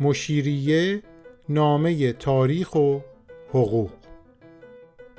مشیریه 0.00 1.02
نامه 1.48 2.12
تاریخ 2.12 2.74
و 2.74 2.98
حقوق. 3.48 3.90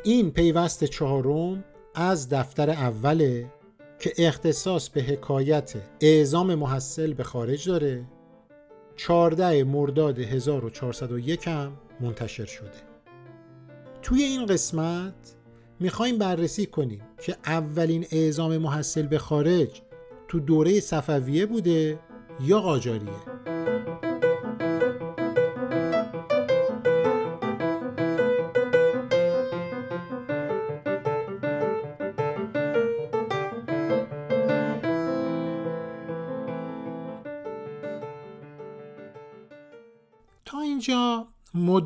این 0.04 0.32
پیوست 0.32 0.84
چهارم 0.84 1.64
از 1.96 2.30
دفتر 2.30 2.70
اوله 2.70 3.52
که 4.00 4.14
اختصاص 4.18 4.90
به 4.90 5.02
حکایت 5.02 5.74
اعزام 6.02 6.56
محصل 6.56 7.14
به 7.14 7.24
خارج 7.24 7.70
داره 7.70 8.06
14 8.96 9.64
مرداد 9.64 10.20
1401 10.20 11.48
هم 11.48 11.78
منتشر 12.00 12.46
شده. 12.46 12.72
توی 14.02 14.24
این 14.24 14.46
قسمت 14.46 15.36
می‌خوایم 15.80 16.18
بررسی 16.18 16.66
کنیم 16.66 17.02
که 17.22 17.36
اولین 17.46 18.06
اعزام 18.12 18.58
محصل 18.58 19.08
به 19.08 19.18
خارج 19.18 19.82
تو 20.28 20.40
دوره 20.40 20.80
صفویه 20.80 21.46
بوده 21.46 22.00
یا 22.42 22.60
قاجاریه. 22.60 23.37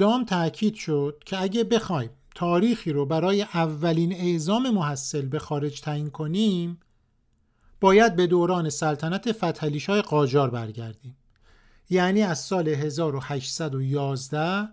مدام 0.01 0.25
تاکید 0.25 0.75
شد 0.75 1.23
که 1.25 1.41
اگه 1.41 1.63
بخوایم 1.63 2.09
تاریخی 2.35 2.91
رو 2.91 3.05
برای 3.05 3.41
اولین 3.41 4.13
اعزام 4.13 4.69
محصل 4.69 5.25
به 5.25 5.39
خارج 5.39 5.81
تعیین 5.81 6.09
کنیم 6.09 6.79
باید 7.81 8.15
به 8.15 8.27
دوران 8.27 8.69
سلطنت 8.69 9.31
فتحعلی 9.31 10.01
قاجار 10.01 10.49
برگردیم. 10.49 11.17
یعنی 11.89 12.21
از 12.21 12.39
سال 12.39 12.67
1811 12.67 14.67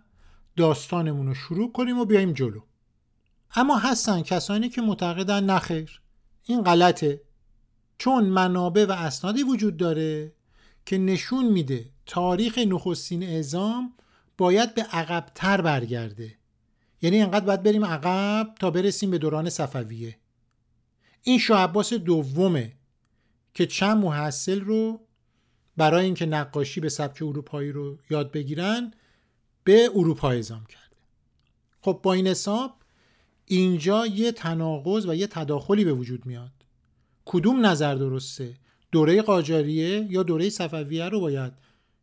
داستانمون 0.57 1.27
رو 1.27 1.35
شروع 1.35 1.73
کنیم 1.73 1.99
و 1.99 2.05
بیایم 2.05 2.33
جلو. 2.33 2.61
اما 3.55 3.79
هستن 3.79 4.23
کسانی 4.23 4.69
که 4.69 4.83
معتقدن 4.83 5.45
نخیر 5.45 6.01
این 6.45 6.63
غلطه. 6.63 7.21
چون 7.99 8.25
منابع 8.25 8.85
و 8.85 8.93
اسنادی 8.93 9.43
وجود 9.43 9.77
داره 9.77 10.33
که 10.87 10.99
نشون 10.99 11.45
میده 11.45 11.91
تاریخ 12.07 12.59
نخستین 12.59 13.23
اعزام 13.23 13.93
باید 14.39 14.75
به 14.75 14.83
عقبتر 14.83 15.61
برگرده. 15.61 16.35
یعنی 17.03 17.21
انقدر 17.21 17.45
باید 17.45 17.63
بریم 17.63 17.85
عقب 17.85 18.55
تا 18.61 18.71
برسیم 18.71 19.11
به 19.11 19.19
دوران 19.19 19.51
صفویه. 19.51 20.17
این 21.23 21.39
شاه 21.39 21.61
عباس 21.61 21.93
دومه 21.93 22.73
که 23.55 23.67
چند 23.67 23.97
محصل 23.97 24.61
رو 24.61 25.01
برای 25.77 26.05
اینکه 26.05 26.27
نقاشی 26.27 26.81
به 26.81 26.89
سبک 26.89 27.23
اروپایی 27.23 27.73
رو 27.73 27.99
یاد 28.11 28.33
بگیرن 28.33 28.93
به 29.65 29.91
اروپا 29.95 30.31
اعزام 30.31 30.67
کرده 30.67 30.97
خب 31.81 32.01
با 32.03 32.13
این 32.13 32.27
حساب 32.27 32.75
اینجا 33.47 34.07
یه 34.07 34.33
تناقض 34.33 35.07
و 35.07 35.15
یه 35.15 35.27
تداخلی 35.27 35.85
به 35.85 35.93
وجود 35.93 36.27
میاد. 36.27 36.53
کدوم 37.25 37.67
نظر 37.67 37.95
درسته؟ 37.95 38.55
دوره 38.93 39.23
قاجاریه 39.23 40.07
یا 40.11 40.23
دوره 40.23 40.51
صفویه 40.51 41.09
رو 41.09 41.21
باید 41.21 41.53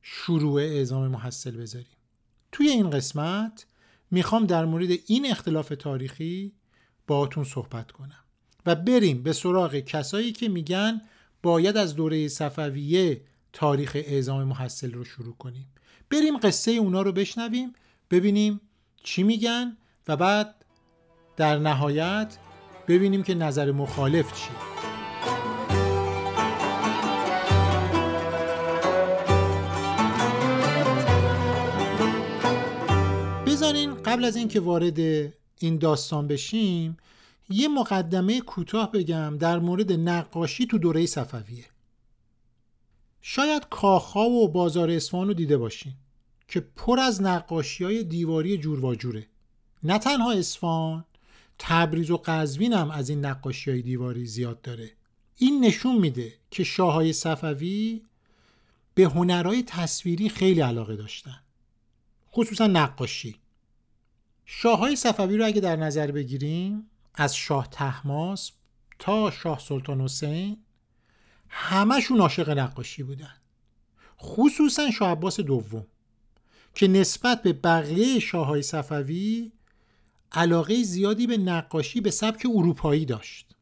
شروع 0.01 0.61
اعزام 0.61 1.07
محصل 1.07 1.57
بذاریم؟ 1.57 1.94
توی 2.55 2.69
این 2.69 2.89
قسمت 2.89 3.65
می‌خوام 4.11 4.45
در 4.45 4.65
مورد 4.65 4.89
این 5.05 5.31
اختلاف 5.31 5.73
تاریخی 5.79 6.51
باهاتون 7.07 7.43
صحبت 7.43 7.91
کنم 7.91 8.23
و 8.65 8.75
بریم 8.75 9.23
به 9.23 9.33
سراغ 9.33 9.75
کسایی 9.75 10.31
که 10.31 10.49
میگن 10.49 11.01
باید 11.43 11.77
از 11.77 11.95
دوره 11.95 12.27
صفویه 12.27 13.21
تاریخ 13.53 13.91
اعزام 13.95 14.43
محصل 14.43 14.91
رو 14.91 15.03
شروع 15.03 15.35
کنیم. 15.35 15.67
بریم 16.09 16.37
قصه 16.37 16.71
اونا 16.71 17.01
رو 17.01 17.11
بشنویم 17.11 17.73
ببینیم 18.11 18.61
چی 19.03 19.23
میگن 19.23 19.77
و 20.07 20.17
بعد 20.17 20.65
در 21.37 21.57
نهایت 21.57 22.37
ببینیم 22.87 23.23
که 23.23 23.35
نظر 23.35 23.71
مخالف 23.71 24.33
چیه. 24.33 24.84
قبل 34.15 34.25
از 34.25 34.35
اینکه 34.35 34.59
وارد 34.59 34.99
این 35.59 35.77
داستان 35.77 36.27
بشیم 36.27 36.97
یه 37.49 37.67
مقدمه 37.67 38.41
کوتاه 38.41 38.91
بگم 38.91 39.37
در 39.37 39.59
مورد 39.59 39.91
نقاشی 39.91 40.65
تو 40.65 40.77
دوره 40.77 41.05
صفویه. 41.05 41.65
شاید 43.21 43.69
کاخها 43.69 44.29
و 44.29 44.47
بازار 44.47 44.89
اصفهان 44.89 45.27
رو 45.27 45.33
دیده 45.33 45.57
باشین 45.57 45.93
که 46.47 46.59
پر 46.59 46.99
از 46.99 47.21
نقاشی 47.21 47.83
های 47.83 48.03
دیواری 48.03 48.57
جوره. 48.57 49.27
نه 49.83 49.99
تنها 49.99 50.31
اصفهان 50.31 51.05
تبریز 51.59 52.11
و 52.11 52.21
قزوین 52.25 52.73
هم 52.73 52.91
از 52.91 53.09
این 53.09 53.25
نقاشی 53.25 53.71
های 53.71 53.81
دیواری 53.81 54.25
زیاد 54.25 54.61
داره. 54.61 54.91
این 55.37 55.65
نشون 55.65 55.95
میده 55.95 56.33
که 56.51 56.63
شاههای 56.63 57.13
صفوی 57.13 58.01
به 58.93 59.03
هنرهای 59.03 59.63
تصویری 59.63 60.29
خیلی 60.29 60.61
علاقه 60.61 60.95
داشتن 60.95 61.39
خصوصا 62.33 62.67
نقاشی. 62.67 63.44
شاههای 64.65 64.95
صفوی 64.95 65.37
رو 65.37 65.45
اگه 65.45 65.61
در 65.61 65.75
نظر 65.75 66.11
بگیریم 66.11 66.89
از 67.15 67.35
شاه 67.35 67.67
تحماس 67.71 68.51
تا 68.99 69.31
شاه 69.31 69.59
سلطان 69.59 70.01
حسین 70.01 70.57
همشون 71.49 72.19
عاشق 72.19 72.49
نقاشی 72.49 73.03
بودن. 73.03 73.33
خصوصا 74.21 74.91
شاه 74.91 75.11
عباس 75.11 75.39
دوم 75.39 75.87
که 76.73 76.87
نسبت 76.87 77.41
به 77.41 77.53
بقیه 77.53 78.19
شاههای 78.19 78.61
صفوی 78.61 79.51
علاقه 80.31 80.83
زیادی 80.83 81.27
به 81.27 81.37
نقاشی 81.37 82.01
به 82.01 82.11
سبک 82.11 82.47
اروپایی 82.55 83.05
داشت. 83.05 83.55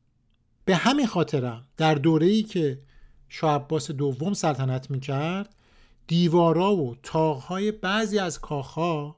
به 0.66 0.75
همین 0.75 1.08
خاطرم 1.08 1.68
در 1.78 1.96
دوره‌ای 1.96 2.44
که 2.44 2.81
شاه 3.30 3.56
عباس 3.56 3.91
دوم 3.91 4.34
سلطنت 4.34 4.91
می‌کرد 4.91 5.56
دیوارا 6.08 6.75
و 6.75 6.96
تاقهای 7.03 7.72
بعضی 7.72 8.20
از 8.20 8.40
کاخها 8.40 9.16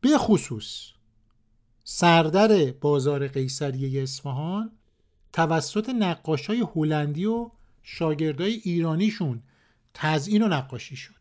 به 0.00 0.18
خصوص 0.18 0.99
سردر 1.92 2.72
بازار 2.72 3.28
قیصریه 3.28 4.02
اصفهان 4.02 4.70
توسط 5.32 5.88
نقاشای 5.88 6.66
هلندی 6.74 7.26
و 7.26 7.50
شاگردای 7.82 8.52
ایرانیشون 8.52 9.42
تزیین 9.94 10.42
و 10.42 10.48
نقاشی 10.48 10.96
شد. 10.96 11.14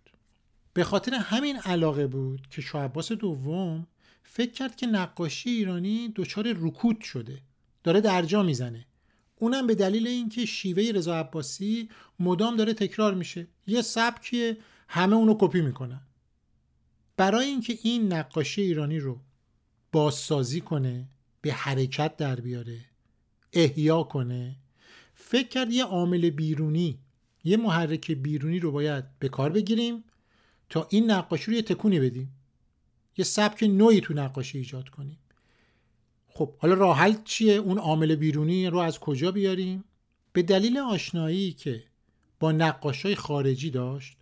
به 0.74 0.84
خاطر 0.84 1.14
همین 1.14 1.58
علاقه 1.58 2.08
بود 2.08 2.48
که 2.50 2.62
شاه 2.62 2.84
عباس 2.84 3.12
دوم 3.12 3.88
فکر 4.24 4.52
کرد 4.52 4.76
که 4.76 4.88
نقاشی 4.88 5.50
ایرانی 5.50 6.14
دچار 6.16 6.54
رکود 6.60 7.02
شده. 7.02 7.42
داره 7.84 8.02
درجا 8.02 8.44
می‌زنه. 8.44 8.86
اونم 9.36 9.68
به 9.68 9.76
دلیل 9.76 10.08
اینکه 10.08 10.46
شیوه 10.46 10.92
رضا 10.92 11.20
عباسی 11.20 11.90
مدام 12.20 12.56
داره 12.56 12.74
تکرار 12.74 13.14
میشه. 13.14 13.48
یه 13.68 13.82
سبکی 13.82 14.54
همه 14.88 15.16
اونو 15.16 15.38
کپی 15.40 15.62
می‌کنن. 15.62 16.02
برای 17.18 17.46
اینکه 17.46 17.78
این 17.84 18.14
نقاشی 18.14 18.62
ایرانی 18.62 19.00
رو 19.00 19.20
بازسازی 19.92 20.62
کنه 20.62 21.10
به 21.42 21.54
حرکت 21.54 22.18
در 22.18 22.36
بیاره 22.36 22.80
احیا 23.54 24.04
کنه. 24.04 24.56
فکر 25.14 25.48
کرد 25.48 25.72
یه 25.72 25.84
عامل 25.84 26.30
بیرونی 26.30 27.00
یه 27.44 27.58
محرک 27.58 28.12
بیرونی 28.12 28.60
رو 28.60 28.72
باید 28.72 29.06
به 29.20 29.30
کار 29.30 29.50
بگیریم 29.50 30.04
تا 30.70 30.88
این 30.90 31.12
نقاشی 31.12 31.52
رو 31.52 31.58
یه 31.58 31.62
تکونی 31.62 32.00
بدیم. 32.00 32.36
یه 33.18 33.26
سبک 33.26 33.64
نوعی 33.64 34.02
تو 34.02 34.14
نقاشی 34.14 34.58
ایجاد 34.58 34.90
کنیم. 34.90 35.20
خب 36.28 36.54
حالا 36.58 36.74
راه 36.74 36.98
حل 36.98 37.16
چیه؟ 37.24 37.54
اون 37.54 37.78
عامل 37.78 38.16
بیرونی 38.16 38.68
رو 38.68 38.78
از 38.78 39.00
کجا 39.00 39.32
بیاریم؟ 39.32 39.84
به 40.34 40.42
دلیل 40.42 40.78
آشنایی 40.78 41.54
که 41.54 41.84
با 42.40 42.52
نقاشای 42.52 43.16
خارجی 43.16 43.70
داشت 43.70 44.18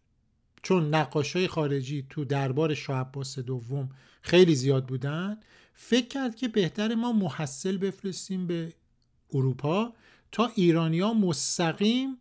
چون 0.67 0.95
نقاشای 0.95 1.47
خارجی 1.47 2.05
تو 2.09 2.25
دربار 2.25 2.73
شاه 2.73 2.99
عباس 2.99 3.39
دوم 3.39 3.89
خیلی 4.21 4.55
زیاد 4.55 4.85
بودن 4.85 5.39
فکر 5.73 6.07
کرد 6.07 6.35
که 6.35 6.47
بهتر 6.47 6.95
ما 6.95 7.11
محصل 7.11 7.77
بفرستیم 7.77 8.47
به 8.47 8.73
اروپا 9.33 9.93
تا 10.31 10.51
ایرانیا 10.55 11.13
مستقیم 11.13 12.17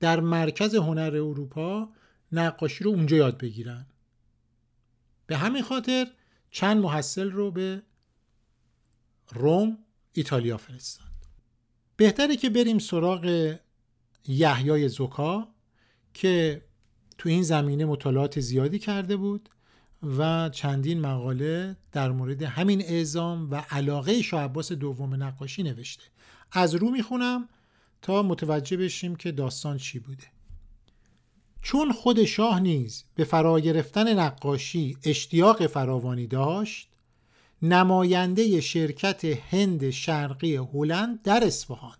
در 0.00 0.20
مرکز 0.20 0.74
هنر 0.74 1.16
اروپا 1.16 1.88
نقاشی 2.32 2.84
رو 2.84 2.90
اونجا 2.90 3.16
یاد 3.16 3.38
بگیرن. 3.38 3.86
به 5.26 5.36
همین 5.36 5.62
خاطر 5.62 6.06
چند 6.50 6.82
محصل 6.82 7.30
رو 7.30 7.50
به 7.50 7.82
روم 9.32 9.78
ایتالیا 10.12 10.56
فرستاد. 10.56 11.12
بهتره 11.96 12.36
که 12.36 12.50
بریم 12.50 12.78
سراغ 12.78 13.56
یحیای 14.28 14.88
زکا 14.88 15.48
که 16.14 16.62
تو 17.22 17.28
این 17.28 17.42
زمینه 17.42 17.84
مطالعات 17.84 18.40
زیادی 18.40 18.78
کرده 18.78 19.16
بود 19.16 19.48
و 20.18 20.48
چندین 20.48 21.00
مقاله 21.00 21.76
در 21.92 22.10
مورد 22.10 22.42
همین 22.42 22.82
اعزام 22.82 23.50
و 23.50 23.54
علاقه 23.70 24.22
شاه 24.22 24.42
عباس 24.42 24.72
دوم 24.72 25.22
نقاشی 25.22 25.62
نوشته. 25.62 26.02
از 26.52 26.74
رو 26.74 26.90
می‌خونم 26.90 27.48
تا 28.02 28.22
متوجه 28.22 28.76
بشیم 28.76 29.16
که 29.16 29.32
داستان 29.32 29.78
چی 29.78 29.98
بوده. 29.98 30.24
چون 31.62 31.92
خود 31.92 32.24
شاه 32.24 32.60
نیز 32.60 33.04
به 33.14 33.24
فرا 33.24 33.60
گرفتن 33.60 34.18
نقاشی 34.18 34.96
اشتیاق 35.04 35.66
فراوانی 35.66 36.26
داشت 36.26 36.88
نماینده 37.62 38.60
شرکت 38.60 39.24
هند 39.24 39.90
شرقی 39.90 40.56
هلند 40.56 41.22
در 41.22 41.44
اصفهان. 41.44 41.96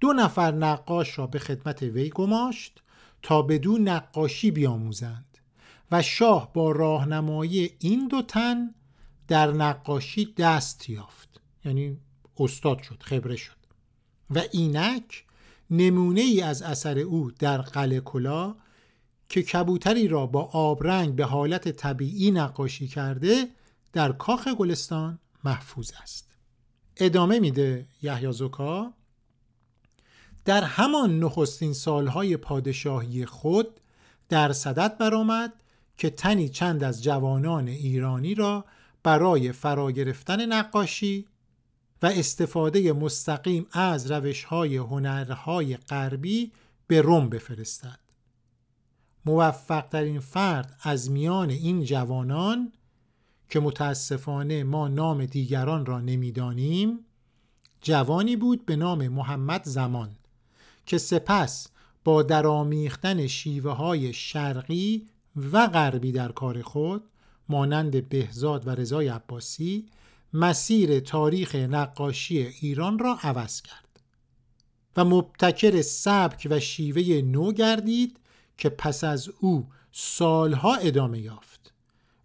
دو 0.00 0.12
نفر 0.12 0.52
نقاش 0.52 1.18
را 1.18 1.26
به 1.26 1.38
خدمت 1.38 1.82
وی 1.82 2.08
گماشت 2.08 2.82
تا 3.22 3.42
بدون 3.42 3.88
نقاشی 3.88 4.50
بیاموزند 4.50 5.38
و 5.92 6.02
شاه 6.02 6.52
با 6.52 6.72
راهنمایی 6.72 7.70
این 7.78 8.08
دو 8.08 8.22
تن 8.22 8.74
در 9.28 9.52
نقاشی 9.52 10.34
دست 10.36 10.90
یافت. 10.90 11.40
یعنی 11.64 11.98
استاد 12.36 12.82
شد 12.82 13.02
خبره 13.02 13.36
شد. 13.36 13.56
و 14.30 14.42
اینک 14.52 15.24
نمونه 15.70 16.20
ای 16.20 16.40
از 16.40 16.62
اثر 16.62 16.98
او 16.98 17.30
در 17.30 17.58
قلعه 17.58 18.00
کلا 18.00 18.54
که 19.28 19.42
کبوتری 19.42 20.08
را 20.08 20.26
با 20.26 20.42
آبرنگ 20.42 21.14
به 21.14 21.24
حالت 21.24 21.68
طبیعی 21.68 22.30
نقاشی 22.30 22.88
کرده 22.88 23.48
در 23.92 24.12
کاخ 24.12 24.48
گلستان 24.48 25.18
محفوظ 25.44 25.92
است. 26.02 26.36
ادامه 26.96 27.40
میده 27.40 27.86
یحیی 28.02 28.32
زوکا 28.32 28.92
در 30.44 30.64
همان 30.64 31.20
نخستین 31.20 31.72
سالهای 31.72 32.36
پادشاهی 32.36 33.26
خود 33.26 33.80
در 34.28 34.52
صدد 34.52 34.98
برآمد 34.98 35.52
که 35.96 36.10
تنی 36.10 36.48
چند 36.48 36.84
از 36.84 37.02
جوانان 37.02 37.68
ایرانی 37.68 38.34
را 38.34 38.64
برای 39.02 39.52
فرا 39.52 39.90
گرفتن 39.90 40.52
نقاشی 40.52 41.26
و 42.02 42.06
استفاده 42.06 42.92
مستقیم 42.92 43.66
از 43.72 44.10
روشهای 44.10 44.76
هنرهای 44.76 45.76
غربی 45.76 46.52
به 46.86 47.00
روم 47.00 47.28
بفرستد. 47.28 47.98
موفق 49.24 49.88
ترین 49.88 50.20
فرد 50.20 50.76
از 50.82 51.10
میان 51.10 51.50
این 51.50 51.84
جوانان 51.84 52.72
که 53.48 53.60
متاسفانه 53.60 54.64
ما 54.64 54.88
نام 54.88 55.26
دیگران 55.26 55.86
را 55.86 56.00
نمی‌دانیم 56.00 56.98
جوانی 57.80 58.36
بود 58.36 58.66
به 58.66 58.76
نام 58.76 59.08
محمد 59.08 59.64
زمان. 59.64 60.10
که 60.86 60.98
سپس 60.98 61.68
با 62.04 62.22
درامیختن 62.22 63.26
شیوه 63.26 63.72
های 63.72 64.12
شرقی 64.12 65.06
و 65.52 65.66
غربی 65.66 66.12
در 66.12 66.32
کار 66.32 66.62
خود 66.62 67.04
مانند 67.48 68.08
بهزاد 68.08 68.66
و 68.66 68.70
رضای 68.70 69.08
عباسی 69.08 69.86
مسیر 70.32 71.00
تاریخ 71.00 71.54
نقاشی 71.54 72.38
ایران 72.38 72.98
را 72.98 73.18
عوض 73.22 73.62
کرد 73.62 74.00
و 74.96 75.04
مبتکر 75.04 75.82
سبک 75.82 76.48
و 76.50 76.60
شیوه 76.60 77.22
نو 77.22 77.52
گردید 77.52 78.18
که 78.58 78.68
پس 78.68 79.04
از 79.04 79.28
او 79.40 79.68
سالها 79.92 80.74
ادامه 80.74 81.20
یافت 81.20 81.72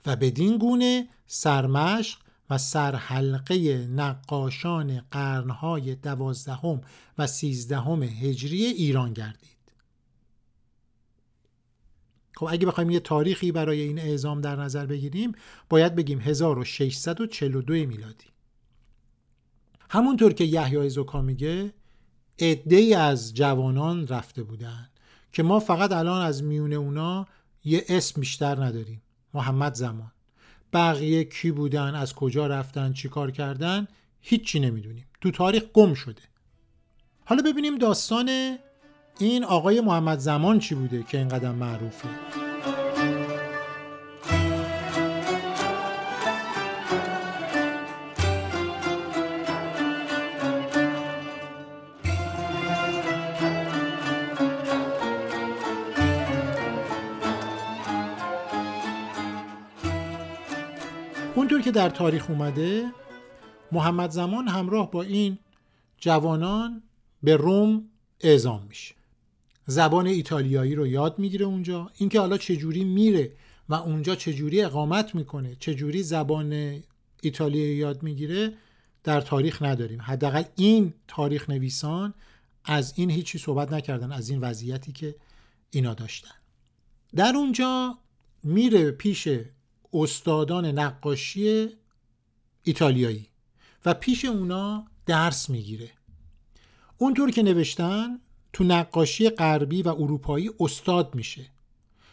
و 0.05 0.15
بدین 0.15 0.57
گونه 0.57 1.07
سرمشق 1.27 2.19
و 2.49 2.57
سرحلقه 2.57 3.87
نقاشان 3.87 5.01
قرنهای 5.11 5.95
دوازدهم 5.95 6.81
و 7.17 7.27
سیزدهم 7.27 8.03
هجری 8.03 8.65
ایران 8.65 9.13
گردید. 9.13 9.57
خب 12.35 12.47
اگه 12.49 12.67
بخوایم 12.67 12.89
یه 12.89 12.99
تاریخی 12.99 13.51
برای 13.51 13.81
این 13.81 13.99
اعزام 13.99 14.41
در 14.41 14.55
نظر 14.55 14.85
بگیریم 14.85 15.31
باید 15.69 15.95
بگیم 15.95 16.19
1642 16.19 17.73
میلادی. 17.73 18.25
همونطور 19.89 20.33
که 20.33 20.43
یحیای 20.43 20.89
زکا 20.89 21.21
میگه 21.21 21.73
عده 22.39 22.97
از 22.97 23.33
جوانان 23.33 24.07
رفته 24.07 24.43
بودن 24.43 24.89
که 25.31 25.43
ما 25.43 25.59
فقط 25.59 25.91
الان 25.91 26.21
از 26.21 26.43
میون 26.43 26.73
اونا 26.73 27.27
یه 27.63 27.85
اسم 27.89 28.21
بیشتر 28.21 28.63
نداریم. 28.63 29.01
محمد 29.33 29.73
زمان. 29.73 30.11
بقیه 30.73 31.23
کی 31.23 31.51
بودن 31.51 31.95
از 31.95 32.13
کجا 32.13 32.47
رفتن 32.47 32.93
چیکار 32.93 33.31
کردن 33.31 33.87
هیچی 34.21 34.59
نمی‌دونیم. 34.59 35.05
تو 35.21 35.31
تاریخ 35.31 35.63
گم 35.73 35.93
شده. 35.93 36.21
حالا 37.25 37.41
ببینیم 37.41 37.77
داستان 37.77 38.57
این 39.19 39.43
آقای 39.43 39.81
محمد 39.81 40.19
زمان 40.19 40.59
چی 40.59 40.75
بوده 40.75 41.03
که 41.03 41.17
اینقدر 41.17 41.51
معروفه. 41.51 42.09
اونطور 61.37 61.61
که 61.61 61.71
در 61.71 61.89
تاریخ 61.89 62.29
اومده 62.29 62.85
محمد 63.71 64.09
زمان 64.09 64.47
همراه 64.47 64.91
با 64.91 65.01
این 65.01 65.37
جوانان 65.97 66.83
به 67.23 67.35
روم 67.35 67.89
اعزام 68.21 68.65
میشه. 68.69 68.95
زبان 69.65 70.07
ایتالیایی 70.07 70.75
رو 70.75 70.87
یاد 70.87 71.19
می‌گیره 71.19 71.45
اونجا. 71.45 71.91
اینکه 71.97 72.19
حالا 72.19 72.37
چجوری 72.37 72.83
میره 72.83 73.31
و 73.69 73.73
اونجا 73.73 74.15
چجوری 74.15 74.61
اقامت 74.61 75.15
می‌کنه 75.15 75.57
چجوری 75.59 76.03
زبان 76.03 76.79
ایتالیایی 77.21 77.75
یاد 77.75 78.03
می‌گیره 78.03 78.53
در 79.03 79.21
تاریخ 79.21 79.61
نداریم. 79.61 80.01
حداقل 80.01 80.43
این 80.55 80.93
تاریخ 81.07 81.49
نویسان 81.49 82.13
از 82.65 82.93
این 82.95 83.09
هیچی 83.09 83.37
صحبت 83.37 83.73
نکردن 83.73 84.11
از 84.11 84.29
این 84.29 84.39
وضعیتی 84.39 84.91
که 84.91 85.15
اینا 85.71 85.93
داشتن. 85.93 86.35
در 87.15 87.33
اونجا 87.35 87.97
میره 88.43 88.91
پیش 88.91 89.27
استادان 89.93 90.65
نقاشی 90.65 91.69
ایتالیایی 92.63 93.27
و 93.85 93.93
پیش 93.93 94.25
اونا 94.25 94.85
درس 95.05 95.49
می‌گیره. 95.49 95.91
اونطور 96.97 97.31
که 97.31 97.43
نوشتن 97.43 98.19
تو 98.53 98.63
نقاشی 98.63 99.29
غربی 99.29 99.81
و 99.81 99.87
اروپایی 99.87 100.51
استاد 100.59 101.15
میشه. 101.15 101.49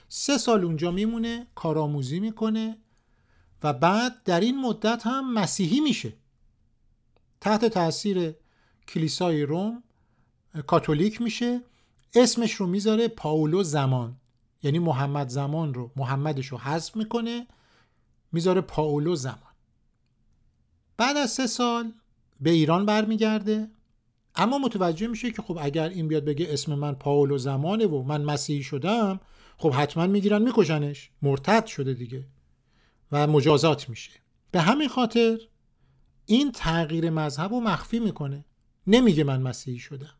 سه 0.08 0.38
سال 0.38 0.64
اونجا 0.64 0.90
میمونه 0.90 1.46
کارآموزی 1.54 2.20
می‌کنه 2.20 2.76
و 3.62 3.72
بعد 3.72 4.22
در 4.24 4.40
این 4.40 4.60
مدت 4.60 5.06
هم 5.06 5.34
مسیحی 5.34 5.80
میشه. 5.80 6.12
تحت 7.40 7.64
تاثیر 7.64 8.34
کلیسای 8.88 9.42
روم 9.42 9.82
کاتولیک 10.66 11.22
میشه. 11.22 11.60
اسمش 12.14 12.54
رو 12.54 12.66
می‌ذاره 12.66 13.08
پاولو 13.08 13.62
زمان 13.62 14.16
یعنی 14.62 14.78
محمد 14.78 15.28
زمان 15.28 15.74
رو 15.74 15.90
محمدش 15.96 16.46
رو 16.46 16.58
حذف 16.58 16.96
می‌کنه. 16.96 17.46
می‌ذاره 18.34 18.60
پاولو 18.60 19.16
زمان. 19.16 19.54
بعد 20.96 21.16
از 21.16 21.30
سه 21.30 21.46
سال 21.46 21.92
به 22.40 22.50
ایران 22.50 22.86
برمیگرده 22.86 23.70
اما 24.34 24.58
متوجه 24.58 25.06
میشه 25.06 25.30
که 25.30 25.42
خب 25.42 25.58
اگر 25.60 25.88
این 25.88 26.08
بیاد 26.08 26.24
بگه 26.24 26.46
اسم 26.48 26.74
من 26.74 26.94
پاولو 26.94 27.38
زمانه 27.38 27.86
و 27.86 28.02
من 28.02 28.22
مسیحی 28.22 28.62
شدم 28.62 29.20
خب 29.58 29.72
حتما 29.72 30.06
می‌گیرن 30.06 30.42
میکشنش. 30.42 31.10
مرتد 31.22 31.66
شده 31.66 31.94
دیگه 31.94 32.24
و 33.12 33.26
مجازات 33.26 33.88
میشه. 33.88 34.10
به 34.50 34.60
همین 34.60 34.88
خاطر 34.88 35.38
این 36.26 36.52
تغییر 36.52 37.10
مذهب 37.10 37.52
رو 37.52 37.60
مخفی 37.60 37.98
می‌کنه. 37.98 38.44
نمیگه 38.86 39.24
من 39.24 39.42
مسیحی 39.42 39.78
شدم. 39.78 40.14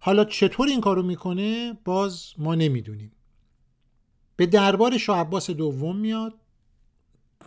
حالا 0.00 0.24
چطور 0.24 0.68
این 0.68 0.80
کارو 0.80 1.02
می‌کنه؟ 1.02 1.78
باز 1.84 2.32
ما 2.38 2.54
نمی‌دونیم. 2.54 3.12
به 4.36 4.46
دربار 4.46 4.98
شاه 4.98 5.18
عباس 5.18 5.50
دوم 5.50 5.96
میاد. 5.96 6.34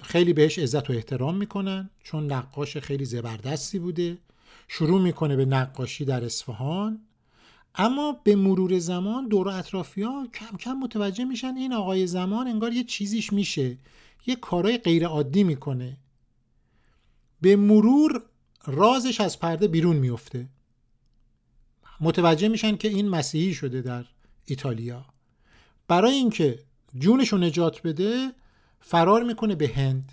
خیلی 0.02 0.34
بهش 0.34 0.60
عزت 0.60 0.90
و 0.90 0.94
احترام 0.94 1.38
می‌کنن 1.38 1.90
چون 2.04 2.32
نقاش 2.32 2.78
خیلی 2.78 3.06
زبردستی 3.06 3.80
بوده. 3.80 4.18
شروع 4.68 5.02
می‌کنه 5.02 5.36
به 5.36 5.46
نقاشی 5.46 6.06
در 6.06 6.26
اصفهان. 6.26 7.02
اما 7.76 8.22
به 8.24 8.36
مرور 8.36 8.80
زمان 8.80 9.28
دور 9.28 9.50
اطرافی 9.50 10.02
ها 10.02 10.28
کم 10.34 10.58
کم 10.58 10.74
متوجه 10.74 11.24
میشن 11.24 11.56
این 11.58 11.74
آقای 11.74 12.08
زمان 12.08 12.48
انگار 12.48 12.74
یه 12.74 12.84
چیزیش 12.84 13.34
میشه. 13.34 13.78
یه 14.26 14.36
کارای 14.36 14.78
غیر 14.78 15.08
عادی 15.08 15.44
می‌کنه. 15.44 15.98
به 17.42 17.56
مرور 17.56 18.24
رازش 18.66 19.22
از 19.22 19.40
پرده 19.40 19.68
بیرون 19.68 19.96
میفته. 19.96 20.48
متوجه 22.00 22.48
میشن 22.48 22.78
که 22.78 22.88
این 22.88 23.10
مسیحی 23.10 23.54
شده 23.54 23.82
در 23.82 24.06
ایتالیا. 24.46 25.06
برای 25.88 26.14
اینکه 26.14 26.60
جونش 27.00 27.28
رو 27.28 27.38
نجات 27.38 27.82
بده 27.82 28.32
فرار 28.88 29.24
می‌کنه 29.24 29.56
به 29.56 29.68
هند. 29.68 30.12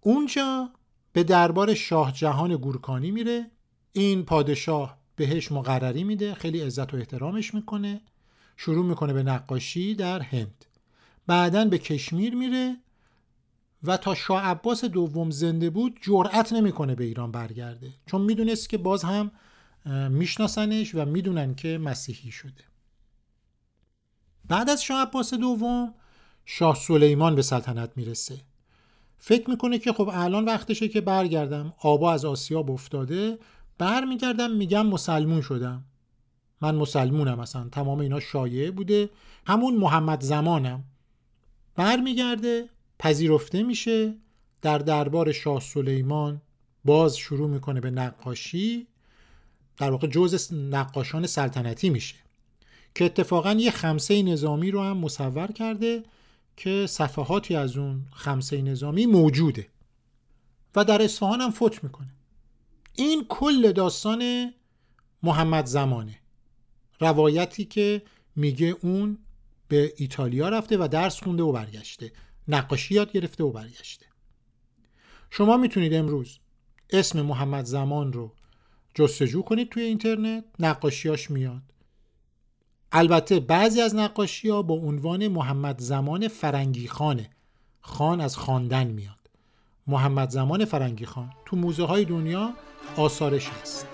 اونجا 0.00 0.70
به 1.12 1.24
دربار 1.24 1.74
شاه 1.74 2.12
جهان 2.12 2.56
گورکانی 2.56 3.10
میره. 3.10 3.50
این 3.92 4.24
پادشاه 4.24 4.98
بهش 5.16 5.52
مقرری 5.52 6.04
میده 6.04 6.34
خیلی 6.34 6.60
عزت 6.60 6.94
و 6.94 6.96
احترامش 6.96 7.54
می‌کنه. 7.54 8.00
شروع 8.56 8.86
می‌کنه 8.86 9.12
به 9.12 9.22
نقاشی 9.22 9.94
در 9.94 10.22
هند. 10.22 10.64
بعدا 11.26 11.64
به 11.64 11.78
کشمیر 11.78 12.34
میره 12.34 12.76
و 13.82 13.96
تا 13.96 14.14
شاه 14.14 14.44
عباس 14.44 14.84
دوم 14.84 15.30
زنده 15.30 15.70
بود 15.70 15.98
جرأت 16.02 16.52
نمی‌کنه 16.52 16.94
به 16.94 17.04
ایران 17.04 17.32
برگرده. 17.32 17.92
چون 18.06 18.20
می‌دونست 18.20 18.68
که 18.68 18.78
باز 18.78 19.04
هم 19.04 19.30
میشناسنش 20.10 20.94
و 20.94 21.04
می‌دونن 21.04 21.54
که 21.54 21.78
مسیحی 21.78 22.30
شده. 22.30 22.64
بعد 24.44 24.70
از 24.70 24.82
شاه 24.82 25.02
عباس 25.02 25.34
دوم 25.34 25.94
شاه 26.44 26.74
سلیمان 26.74 27.34
به 27.34 27.42
سلطنت 27.42 27.90
می‌رسه. 27.96 28.40
فکر 29.18 29.50
می‌کنه 29.50 29.78
که 29.78 29.92
خب 29.92 30.10
الان 30.12 30.44
وقتشه 30.44 30.88
که 30.88 31.00
برگردم. 31.00 31.74
آبا 31.80 32.12
از 32.12 32.24
آسیاب 32.24 32.70
افتاده. 32.70 33.38
برمیگردم 33.78 34.50
میگم 34.50 34.86
مسلمون 34.86 35.40
شدم. 35.40 35.84
من 36.60 36.74
مسلمونم 36.74 37.40
اصلا. 37.40 37.68
تمام 37.72 37.98
اینا 37.98 38.20
شایعه 38.20 38.70
بوده. 38.70 39.10
همون 39.46 39.76
محمد 39.76 40.20
زمانم. 40.20 40.84
برمیگرده. 41.74 42.68
پذیرفته 42.98 43.62
میشه. 43.62 44.14
در 44.62 44.78
دربار 44.78 45.32
شاه 45.32 45.60
سلیمان 45.60 46.40
باز 46.84 47.16
شروع 47.16 47.48
می‌کنه 47.48 47.80
به 47.80 47.90
نقاشی. 47.90 48.86
در 49.78 49.90
واقع 49.90 50.06
جز 50.06 50.52
نقاشان 50.54 51.26
سلطنتی 51.26 51.90
میشه. 51.90 52.14
که 52.94 53.04
اتفاقا 53.04 53.52
یه 53.52 53.70
خمسه 53.70 54.22
نظامی 54.22 54.70
رو 54.70 54.82
هم 54.82 54.96
مصور 54.96 55.46
کرده. 55.46 56.02
که 56.56 56.86
صفحاتی 56.88 57.56
از 57.56 57.76
اون 57.76 58.06
خمسه 58.12 58.62
نظامی 58.62 59.06
موجوده 59.06 59.68
و 60.76 60.84
در 60.84 61.02
اصفهان 61.02 61.40
هم 61.40 61.50
فوت 61.50 61.84
می‌کنه. 61.84 62.14
این 62.94 63.26
کل 63.28 63.72
داستان 63.72 64.52
محمد 65.22 65.66
زمانه. 65.66 66.18
روایتی 67.00 67.64
که 67.64 68.02
میگه 68.36 68.76
اون 68.82 69.18
به 69.68 69.92
ایتالیا 69.96 70.48
رفته 70.48 70.76
و 70.76 70.88
درس 70.88 71.22
خونده 71.22 71.42
و 71.42 71.52
برگشته. 71.52 72.12
نقاشی 72.48 72.94
یاد 72.94 73.12
گرفته 73.12 73.44
و 73.44 73.52
برگشته. 73.52 74.06
شما 75.30 75.56
می‌تونید 75.56 75.94
امروز 75.94 76.38
اسم 76.90 77.22
محمد 77.22 77.64
زمان 77.64 78.12
رو 78.12 78.34
جستجو 78.94 79.42
کنید 79.42 79.68
توی 79.68 79.82
اینترنت. 79.82 80.44
نقاشیاش 80.58 81.30
میاد. 81.30 81.62
البته 82.92 83.40
بعضی 83.40 83.80
از 83.80 83.94
نقاشی 83.94 84.48
ها 84.48 84.62
با 84.62 84.74
عنوان 84.74 85.28
محمد 85.28 85.80
زمان 85.80 86.28
فرنگی 86.28 86.88
خانه. 86.88 87.30
خان 87.80 88.20
از 88.20 88.36
خواندن 88.36 88.86
میاد. 88.86 89.30
محمد 89.86 90.30
زمان 90.30 90.64
فرنگی 90.64 91.06
خان 91.06 91.30
تو 91.44 91.56
موزه 91.56 91.84
های 91.84 92.04
دنیا 92.04 92.52
آثارش 92.96 93.48
هست. 93.48 93.86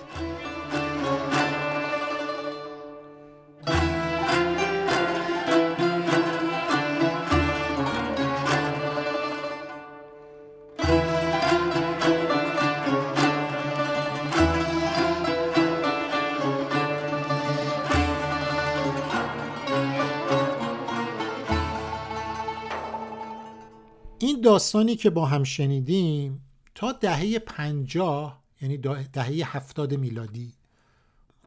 داستانی 24.49 24.95
که 24.95 25.09
با 25.09 25.25
هم 25.25 25.43
شنیدیم 25.43 26.41
تا 26.75 26.91
دهه 26.91 27.39
پنجاه 27.39 28.43
یعنی 28.61 28.77
دهه 28.77 29.57
هفتاد 29.57 29.93
میلادی 29.93 30.53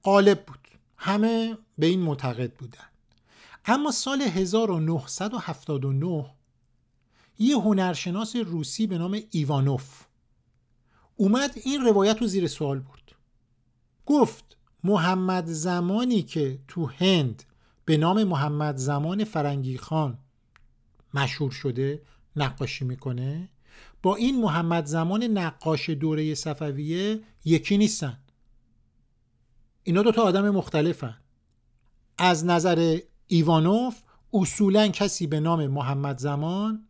غالب 0.04 0.46
بود. 0.46 0.68
همه 0.96 1.58
به 1.78 1.86
این 1.86 2.00
معتقد 2.00 2.52
بودن. 2.52 2.84
اما 3.64 3.90
سال 3.90 4.22
1979 4.22 6.30
یه 7.38 7.56
هنرشناس 7.56 8.36
روسی 8.36 8.86
به 8.86 8.98
نام 8.98 9.20
ایوانوف 9.30 10.04
اومد 11.16 11.54
این 11.64 11.80
روایت 11.80 12.20
رو 12.20 12.26
زیر 12.26 12.46
سوال 12.46 12.78
بود 12.78 13.16
گفت 14.06 14.56
محمد 14.84 15.46
زمانی 15.46 16.22
که 16.22 16.58
تو 16.68 16.86
هند 16.86 17.42
به 17.84 17.96
نام 17.96 18.24
محمد 18.24 18.76
زمان 18.76 19.24
فرنگی 19.24 19.78
خان 19.78 20.18
مشهور 21.14 21.50
شده 21.50 22.02
نقاشی 22.36 22.84
می‌کنه 22.84 23.48
با 24.02 24.16
این 24.16 24.40
محمد 24.40 24.86
زمان 24.86 25.22
نقاش 25.22 25.90
دوره 25.90 26.34
صفویه 26.34 27.20
یکی 27.44 27.78
نیستن. 27.78 28.18
اینا 29.82 30.02
دوتا 30.02 30.22
آدم 30.22 30.50
مختلفن. 30.50 31.16
از 32.18 32.44
نظر 32.44 32.98
ایوانوف 33.26 34.02
اصولا 34.32 34.88
کسی 34.88 35.26
به 35.26 35.40
نام 35.40 35.66
محمد 35.66 36.18
زمان 36.18 36.88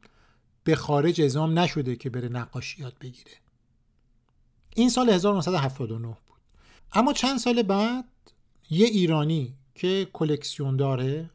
به 0.65 0.77
خارج 0.77 1.21
ازام 1.21 1.59
نشده 1.59 1.97
که 1.97 2.11
بره 2.11 2.29
نقاشی 2.29 2.83
یاد 2.83 2.95
بگیره. 3.01 3.33
این 4.77 4.89
سال 4.89 5.11
1979 5.11 6.07
بود. 6.07 6.41
اما 6.93 7.13
چند 7.13 7.39
سال 7.39 7.63
بعد 7.63 8.05
یه 8.71 8.87
ایرانی 8.87 9.55
که 9.75 10.09
کلکسیون 10.13 10.77
داره 10.77 11.31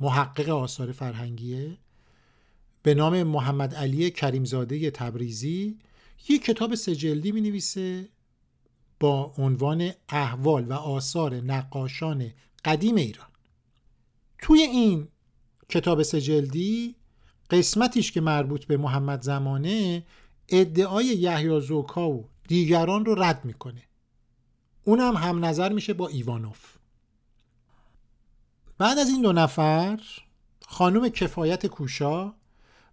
محقق 0.00 0.48
آثار 0.48 0.92
فرهنگیه 0.92 1.78
به 2.82 2.94
نام 2.94 3.22
محمد 3.22 3.74
علی 3.74 4.10
کریمزاده 4.10 4.90
تبریزی 4.90 5.78
یک 6.28 6.44
کتاب 6.44 6.74
سجلدی 6.74 7.32
می 7.32 7.40
نویسه 7.40 8.08
با 9.00 9.34
عنوان 9.38 9.90
احوال 10.08 10.64
و 10.64 10.72
آثار 10.72 11.34
نقاشان 11.34 12.32
قدیم 12.64 12.96
ایران. 12.96 13.28
توی 14.38 14.62
این 14.62 15.08
کتاب 15.68 16.02
سجلدی 16.02 16.96
قسمتیش 17.50 18.12
که 18.12 18.20
مربوط 18.20 18.64
به 18.64 18.76
محمد 18.76 19.22
زمانه 19.22 20.06
ادعای 20.48 21.06
یحیی 21.06 21.60
زوکا 21.60 22.10
و 22.10 22.28
دیگران 22.48 23.04
رو 23.04 23.14
رد 23.14 23.44
می‌کنه. 23.44 23.82
اونم 24.84 25.16
هم 25.16 25.44
نظر 25.44 25.72
میشه 25.72 25.92
با 25.92 26.08
ایوانوف. 26.08 26.76
بعد 28.78 28.98
از 28.98 29.08
این 29.08 29.22
دو 29.22 29.32
نفر 29.32 30.00
خانم 30.66 31.08
کفایت 31.08 31.66
کوشا 31.66 32.34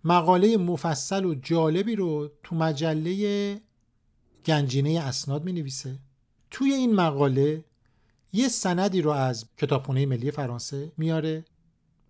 مقاله 0.08 0.58
مفصل 0.58 1.26
و 1.26 1.36
جالبی 1.36 1.96
رو 1.96 2.32
تو 2.44 2.56
مجله 2.56 3.62
گنجینه 4.46 5.00
اسناد 5.00 5.44
می 5.44 5.54
نویسه 5.54 6.00
توی 6.52 6.74
این 6.74 6.96
مقاله 6.96 7.64
یه 8.34 8.48
سندی 8.48 9.02
رو 9.02 9.12
از 9.12 9.46
کتابخونه 9.58 10.06
ملی 10.06 10.32
فرانسه 10.32 10.92
میاره 10.98 11.46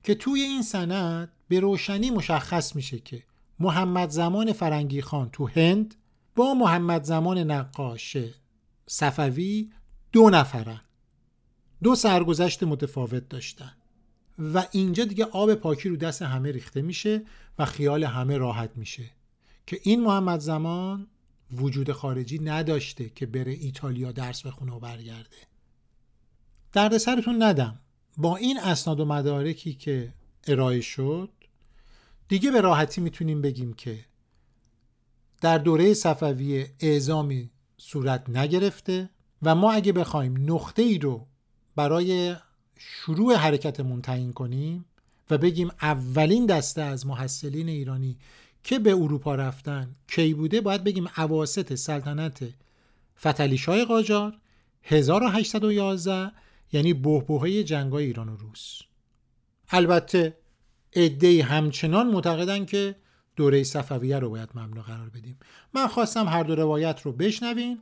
که 0.03 0.15
توی 0.15 0.41
این 0.41 0.61
سند 0.61 1.31
به 1.47 1.59
روشنی 1.59 2.11
مشخص 2.11 2.75
میشه 2.75 2.99
که 2.99 3.23
محمد 3.59 4.09
زمان 4.09 4.53
فرنگی 4.53 5.01
خان 5.01 5.29
تو 5.29 5.47
هند 5.47 5.95
با 6.35 6.53
محمد 6.53 7.03
زمان 7.03 7.37
نقاش 7.37 8.17
صفوی 8.87 9.71
دو 10.11 10.29
نفرن. 10.29 10.81
دو 11.83 11.95
سرگذشت 11.95 12.63
متفاوت 12.63 13.29
داشتن. 13.29 13.76
و 14.39 14.65
اینجا 14.71 15.05
دیگه 15.05 15.25
آب 15.25 15.53
پاکی 15.53 15.89
رو 15.89 15.95
دست 15.95 16.21
همه 16.21 16.51
ریخته 16.51 16.81
میشه 16.81 17.21
و 17.59 17.65
خیال 17.65 18.03
همه 18.03 18.37
راحت 18.37 18.71
میشه. 18.75 19.11
که 19.67 19.79
این 19.83 20.03
محمد 20.03 20.39
زمان 20.39 21.07
وجود 21.51 21.91
خارجی 21.91 22.39
نداشته 22.39 23.09
که 23.09 23.25
بره 23.25 23.51
ایتالیا 23.51 24.11
درس 24.11 24.45
بخونه 24.45 24.71
و 24.71 24.79
برگرده. 24.79 25.37
درد 26.73 26.97
سرتون 26.97 27.43
ندم. 27.43 27.79
با 28.17 28.37
این 28.37 28.59
اسناد 28.59 28.99
و 28.99 29.05
مدارکی 29.05 29.73
که 29.73 30.13
ارائه 30.47 30.81
شد 30.81 31.29
دیگه 32.27 32.51
به 32.51 32.61
راحتی 32.61 33.01
می‌تونیم 33.01 33.41
بگیم 33.41 33.73
که 33.73 34.05
در 35.41 35.57
دوره 35.57 35.93
صفوی 35.93 36.65
اعزامی 36.79 37.51
صورت 37.77 38.29
نگرفته 38.29 39.09
و 39.41 39.55
ما 39.55 39.71
اگه 39.71 39.93
بخوایم 39.93 40.53
نقطه 40.53 40.81
ای 40.81 40.97
رو 40.97 41.27
برای 41.75 42.35
شروع 42.77 43.35
حرکتمون 43.35 44.01
تعیین 44.01 44.33
کنیم 44.33 44.85
و 45.29 45.37
بگیم 45.37 45.69
اولین 45.81 46.45
دسته 46.45 46.81
از 46.81 47.07
محصلین 47.07 47.69
ایرانی 47.69 48.17
که 48.63 48.79
به 48.79 48.93
اروپا 48.93 49.35
رفتن 49.35 49.95
کی 50.07 50.33
بوده 50.33 50.61
باید 50.61 50.83
بگیم 50.83 51.07
عواست 51.15 51.75
سلطنت 51.75 52.49
فتلیشای 53.19 53.85
قاجار 53.85 54.33
1811 54.83 56.31
یعنی 56.71 56.93
بهبهه 56.93 57.63
جنگای 57.63 58.05
ایران 58.05 58.29
و 58.29 58.35
روس. 58.35 58.79
البته 59.69 60.37
عده 60.95 61.43
همچنان 61.43 62.07
معتقدن 62.07 62.65
که 62.65 62.95
دوره 63.35 63.63
صفویه 63.63 64.19
رو 64.19 64.29
باید 64.29 64.49
ممنوع 64.55 64.83
قرار 64.83 65.09
بدیم. 65.09 65.39
من 65.73 65.87
خواستم 65.87 66.27
هر 66.27 66.43
دو 66.43 66.55
روایت 66.55 67.01
رو 67.01 67.11
بشنوین 67.11 67.81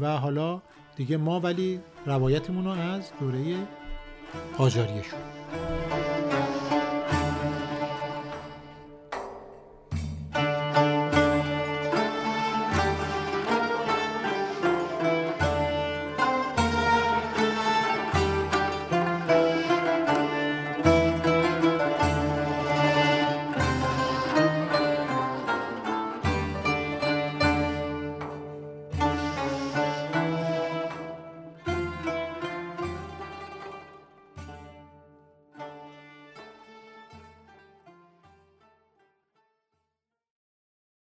و 0.00 0.16
حالا 0.16 0.62
دیگه 0.96 1.16
ما 1.16 1.40
ولی 1.40 1.80
روایتمون 2.06 2.64
رو 2.64 2.70
از 2.70 3.10
دوره 3.20 3.66
شد. 5.02 6.01